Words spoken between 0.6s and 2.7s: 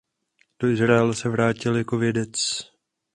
Izraele se vrátil jako vědec.